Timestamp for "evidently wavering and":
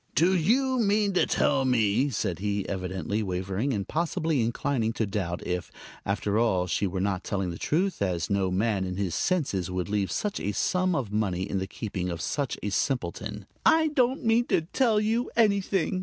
2.67-3.87